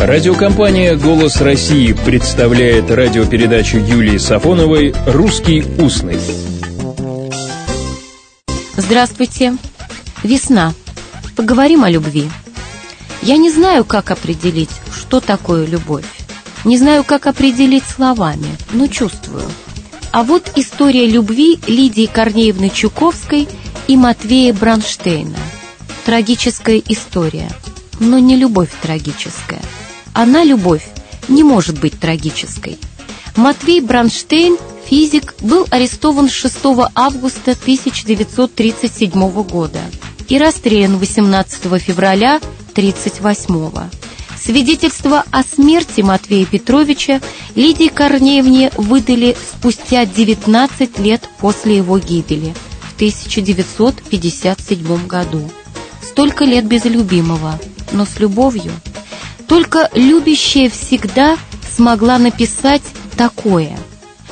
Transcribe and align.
Радиокомпания 0.00 0.96
«Голос 0.96 1.42
России» 1.42 1.92
представляет 1.92 2.90
радиопередачу 2.90 3.76
Юлии 3.76 4.16
Сафоновой 4.16 4.94
«Русский 5.06 5.62
устный». 5.78 6.18
Здравствуйте. 8.78 9.58
Весна. 10.22 10.72
Поговорим 11.36 11.84
о 11.84 11.90
любви. 11.90 12.30
Я 13.20 13.36
не 13.36 13.50
знаю, 13.50 13.84
как 13.84 14.10
определить, 14.10 14.70
что 14.90 15.20
такое 15.20 15.66
любовь. 15.66 16.06
Не 16.64 16.78
знаю, 16.78 17.04
как 17.04 17.26
определить 17.26 17.84
словами, 17.84 18.56
но 18.72 18.86
чувствую. 18.86 19.44
А 20.12 20.22
вот 20.22 20.50
история 20.56 21.04
любви 21.04 21.58
Лидии 21.66 22.06
Корнеевны 22.06 22.70
Чуковской 22.70 23.46
и 23.86 23.96
Матвея 23.98 24.54
Бронштейна. 24.54 25.36
Трагическая 26.06 26.80
история, 26.88 27.50
но 27.98 28.18
не 28.18 28.36
любовь 28.36 28.70
трагическая– 28.80 29.60
она, 30.20 30.44
любовь, 30.44 30.86
не 31.28 31.42
может 31.42 31.80
быть 31.80 31.98
трагической. 31.98 32.78
Матвей 33.36 33.80
Бронштейн, 33.80 34.58
физик, 34.84 35.34
был 35.40 35.66
арестован 35.70 36.28
6 36.28 36.56
августа 36.94 37.52
1937 37.52 39.42
года 39.44 39.80
и 40.28 40.38
расстрелян 40.38 40.98
18 40.98 41.82
февраля 41.82 42.36
1938 42.72 43.88
Свидетельство 44.38 45.24
о 45.30 45.42
смерти 45.42 46.02
Матвея 46.02 46.44
Петровича 46.44 47.22
Лидии 47.54 47.88
Корнеевне 47.88 48.70
выдали 48.76 49.34
спустя 49.52 50.04
19 50.04 50.98
лет 50.98 51.26
после 51.38 51.78
его 51.78 51.98
гибели 51.98 52.54
в 52.82 52.94
1957 52.96 55.06
году. 55.06 55.50
Столько 56.02 56.44
лет 56.44 56.66
без 56.66 56.84
любимого, 56.84 57.58
но 57.92 58.04
с 58.04 58.18
любовью– 58.18 58.72
только 59.50 59.90
любящая 59.94 60.70
всегда 60.70 61.36
смогла 61.74 62.18
написать 62.18 62.84
такое. 63.16 63.76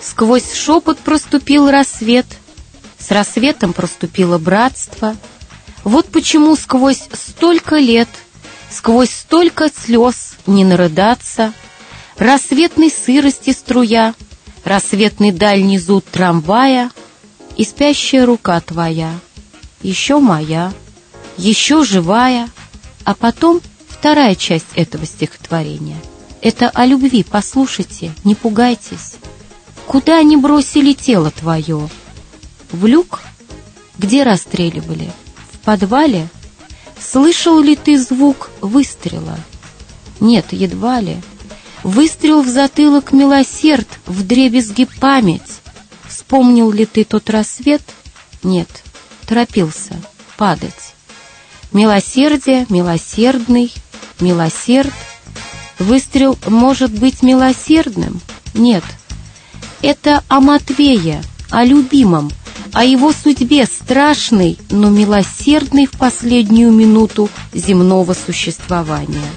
Сквозь 0.00 0.54
шепот 0.54 0.98
проступил 0.98 1.70
рассвет, 1.70 2.24
с 2.98 3.10
рассветом 3.10 3.74
проступило 3.74 4.38
братство. 4.38 5.14
Вот 5.84 6.06
почему 6.06 6.56
сквозь 6.56 7.02
столько 7.12 7.76
лет, 7.76 8.08
сквозь 8.70 9.10
столько 9.10 9.68
слез 9.68 10.36
не 10.46 10.64
нарыдаться, 10.64 11.52
рассветной 12.16 12.90
сырости 12.90 13.50
струя, 13.50 14.14
рассветный 14.64 15.30
дальний 15.30 15.78
зуд 15.78 16.06
трамвая 16.10 16.90
и 17.58 17.64
спящая 17.64 18.24
рука 18.24 18.58
твоя, 18.62 19.12
еще 19.82 20.20
моя, 20.20 20.72
еще 21.36 21.84
живая, 21.84 22.48
а 23.04 23.14
потом— 23.14 23.60
вторая 24.02 24.34
часть 24.34 24.66
этого 24.74 25.06
стихотворения. 25.06 25.96
Это 26.40 26.68
о 26.70 26.86
любви, 26.86 27.22
послушайте, 27.22 28.10
не 28.24 28.34
пугайтесь. 28.34 29.14
Куда 29.86 30.18
они 30.18 30.36
бросили 30.36 30.92
тело 30.92 31.30
твое? 31.30 31.88
В 32.72 32.86
люк? 32.86 33.20
Где 33.98 34.24
расстреливали? 34.24 35.12
В 35.52 35.58
подвале? 35.60 36.26
Слышал 37.00 37.60
ли 37.60 37.76
ты 37.76 37.96
звук 37.96 38.50
выстрела? 38.60 39.38
Нет, 40.18 40.46
едва 40.50 41.00
ли. 41.00 41.18
Выстрел 41.84 42.42
в 42.42 42.48
затылок 42.48 43.12
милосерд, 43.12 43.86
в 44.06 44.26
дребезги 44.26 44.88
память. 44.98 45.60
Вспомнил 46.08 46.72
ли 46.72 46.86
ты 46.86 47.04
тот 47.04 47.30
рассвет? 47.30 47.82
Нет, 48.42 48.82
торопился 49.28 49.94
падать. 50.36 50.94
Милосердие, 51.70 52.66
милосердный, 52.68 53.72
милосерд? 54.22 54.92
Выстрел 55.78 56.38
может 56.46 56.92
быть 56.92 57.22
милосердным? 57.22 58.20
Нет. 58.54 58.84
Это 59.82 60.22
о 60.28 60.40
Матвее, 60.40 61.22
о 61.50 61.64
любимом, 61.64 62.30
о 62.72 62.84
его 62.84 63.12
судьбе 63.12 63.66
страшной, 63.66 64.58
но 64.70 64.88
милосердной 64.88 65.86
в 65.86 65.92
последнюю 65.92 66.70
минуту 66.70 67.28
земного 67.52 68.14
существования. 68.14 69.28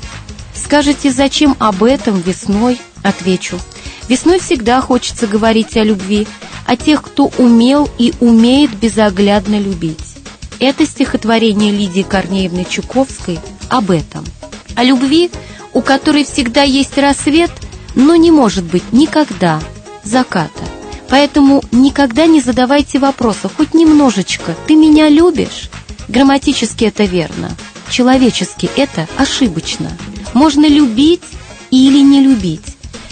Скажете, 0.53 1.11
зачем 1.11 1.55
об 1.59 1.83
этом 1.83 2.21
весной? 2.21 2.79
Отвечу. 3.03 3.59
Весной 4.07 4.39
всегда 4.39 4.81
хочется 4.81 5.27
говорить 5.27 5.75
о 5.77 5.83
любви, 5.83 6.27
о 6.65 6.75
тех, 6.75 7.01
кто 7.01 7.31
умел 7.37 7.89
и 7.97 8.13
умеет 8.19 8.75
безоглядно 8.75 9.59
любить. 9.59 10.15
Это 10.59 10.85
стихотворение 10.85 11.71
Лидии 11.71 12.03
Корнеевны 12.03 12.65
Чуковской 12.65 13.39
об 13.69 13.91
этом– 13.91 14.23
о 14.75 14.83
любви, 14.83 15.31
у 15.73 15.81
которой 15.81 16.23
всегда 16.23 16.63
есть 16.63 16.97
рассвет, 16.97 17.51
но 17.95 18.15
не 18.15 18.31
может 18.31 18.63
быть 18.63 18.91
никогда 18.91 19.61
заката. 20.03 20.63
Поэтому 21.09 21.63
никогда 21.71 22.25
не 22.25 22.41
задавайте 22.41 22.99
вопроса, 22.99 23.49
хоть 23.55 23.73
немножечко, 23.73 24.55
ты 24.67 24.75
меня 24.75 25.09
любишь? 25.09 25.69
Грамматически 26.07 26.85
это 26.85 27.03
верно, 27.03 27.51
человечески 27.89 28.69
это 28.75 29.07
ошибочно. 29.17 29.91
Можно 30.33 30.65
любить 30.65 31.23
или 31.71 31.99
не 31.99 32.21
любить. 32.21 32.61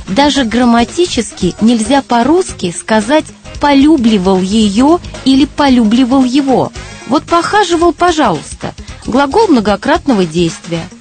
Даже 0.07 0.43
грамматически 0.43 1.55
нельзя 1.61 2.01
по-русски 2.01 2.73
сказать 2.77 3.25
«полюбливал 3.61 4.41
ее» 4.41 4.99
или 5.25 5.45
«полюбливал 5.45 6.23
его». 6.23 6.71
Вот 7.07 7.23
похаживал, 7.23 7.93
пожалуйста, 7.93 8.73
глагол 9.05 9.47
многократного 9.47 10.25
действия– 10.25 10.87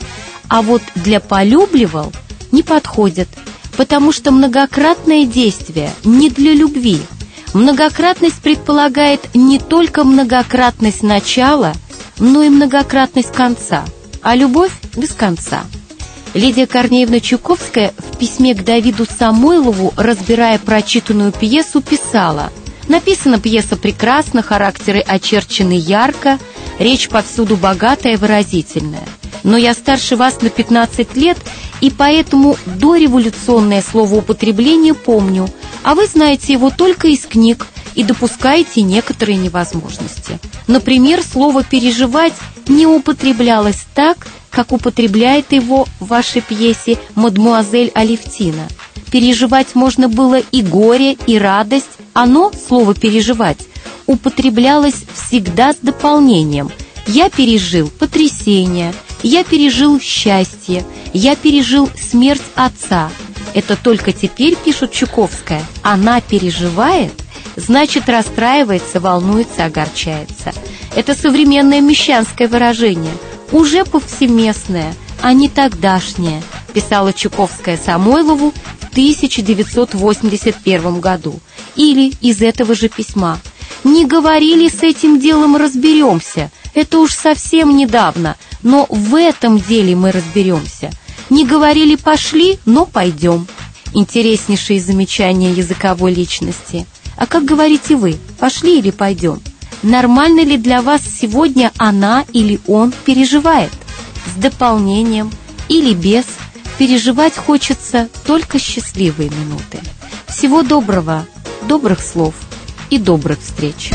а 0.52 0.60
вот 0.60 0.82
для 0.94 1.18
полюбливал 1.18 2.12
не 2.50 2.62
подходит, 2.62 3.26
потому 3.78 4.12
что 4.12 4.30
многократное 4.30 5.24
действие 5.24 5.90
не 6.04 6.28
для 6.28 6.52
любви. 6.52 7.00
Многократность 7.54 8.42
предполагает 8.42 9.34
не 9.34 9.58
только 9.58 10.04
многократность 10.04 11.02
начала, 11.02 11.72
но 12.18 12.42
и 12.42 12.50
многократность 12.50 13.32
конца, 13.32 13.86
а 14.20 14.36
любовь 14.36 14.72
без 14.94 15.14
конца. 15.14 15.62
Лидия 16.34 16.66
Корнеевна 16.66 17.20
Чуковская 17.20 17.94
в 17.96 18.18
письме 18.18 18.54
к 18.54 18.62
Давиду 18.62 19.06
Самойлову, 19.06 19.94
разбирая 19.96 20.58
прочитанную 20.58 21.32
пьесу, 21.32 21.80
писала 21.80 22.52
«Написана 22.88 23.40
пьеса 23.40 23.76
прекрасно, 23.76 24.42
характеры 24.42 25.00
очерчены 25.00 25.78
ярко, 25.78 26.38
речь 26.78 27.08
повсюду 27.08 27.56
богатая 27.56 28.14
и 28.14 28.16
выразительная 28.16 29.08
но 29.42 29.56
я 29.56 29.74
старше 29.74 30.16
вас 30.16 30.40
на 30.42 30.50
15 30.50 31.16
лет, 31.16 31.38
и 31.80 31.90
поэтому 31.90 32.56
дореволюционное 32.66 33.82
словоупотребление 33.82 34.94
помню, 34.94 35.48
а 35.82 35.94
вы 35.94 36.06
знаете 36.06 36.52
его 36.52 36.70
только 36.70 37.08
из 37.08 37.26
книг 37.26 37.66
и 37.94 38.04
допускаете 38.04 38.82
некоторые 38.82 39.36
невозможности. 39.36 40.38
Например, 40.66 41.22
слово 41.22 41.64
«переживать» 41.64 42.34
не 42.68 42.86
употреблялось 42.86 43.84
так, 43.94 44.28
как 44.50 44.72
употребляет 44.72 45.52
его 45.52 45.86
в 45.98 46.06
вашей 46.06 46.40
пьесе 46.40 46.98
«Мадмуазель 47.14 47.90
Алевтина». 47.94 48.68
Переживать 49.10 49.74
можно 49.74 50.08
было 50.08 50.38
и 50.38 50.62
горе, 50.62 51.12
и 51.26 51.38
радость. 51.38 51.90
Оно, 52.14 52.50
слово 52.68 52.94
«переживать», 52.94 53.58
употреблялось 54.06 55.04
всегда 55.14 55.72
с 55.72 55.76
дополнением. 55.82 56.70
Я 57.06 57.28
пережил 57.28 57.88
потрясение, 57.88 58.94
я 59.22 59.44
пережил 59.44 60.00
счастье, 60.00 60.84
я 61.12 61.36
пережил 61.36 61.88
смерть 61.96 62.42
отца. 62.54 63.10
Это 63.54 63.76
только 63.76 64.12
теперь, 64.12 64.56
пишет 64.56 64.92
Чуковская, 64.92 65.62
она 65.82 66.20
переживает, 66.20 67.12
значит 67.56 68.08
расстраивается, 68.08 69.00
волнуется, 69.00 69.66
огорчается. 69.66 70.52
Это 70.96 71.14
современное 71.14 71.80
мещанское 71.80 72.48
выражение, 72.48 73.12
уже 73.50 73.84
повсеместное, 73.84 74.94
а 75.20 75.34
не 75.34 75.48
тогдашнее, 75.48 76.42
писала 76.72 77.12
Чуковская 77.12 77.76
Самойлову 77.76 78.52
в 78.80 78.90
1981 78.92 81.00
году. 81.00 81.38
Или 81.76 82.12
из 82.20 82.42
этого 82.42 82.74
же 82.74 82.88
письма. 82.88 83.38
«Не 83.84 84.06
говорили 84.06 84.68
с 84.68 84.82
этим 84.82 85.18
делом 85.18 85.56
разберемся», 85.56 86.50
это 86.74 86.98
уж 86.98 87.12
совсем 87.12 87.76
недавно, 87.76 88.36
но 88.62 88.86
в 88.88 89.14
этом 89.14 89.58
деле 89.58 89.94
мы 89.94 90.12
разберемся. 90.12 90.90
Не 91.30 91.46
говорили 91.46 91.96
«пошли», 91.96 92.58
но 92.64 92.86
пойдем. 92.86 93.46
Интереснейшие 93.94 94.80
замечания 94.80 95.52
языковой 95.52 96.14
личности. 96.14 96.86
А 97.16 97.26
как 97.26 97.44
говорите 97.44 97.96
вы, 97.96 98.16
пошли 98.38 98.78
или 98.78 98.90
пойдем? 98.90 99.40
Нормально 99.82 100.40
ли 100.40 100.56
для 100.56 100.80
вас 100.80 101.02
сегодня 101.02 101.72
она 101.76 102.24
или 102.32 102.60
он 102.66 102.92
переживает? 103.04 103.72
С 104.26 104.38
дополнением 104.40 105.30
или 105.68 105.92
без? 105.92 106.24
Переживать 106.78 107.36
хочется 107.36 108.08
только 108.26 108.58
счастливые 108.58 109.30
минуты. 109.30 109.78
Всего 110.26 110.62
доброго, 110.62 111.26
добрых 111.68 112.00
слов 112.00 112.34
и 112.90 112.98
добрых 112.98 113.40
встреч. 113.40 113.90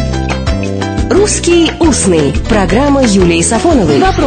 «Русский 1.09 1.71
устный». 1.79 2.33
Программа 2.49 3.03
Юлии 3.03 3.41
Сафоновой. 3.41 3.99
Вопрос. 3.99 4.25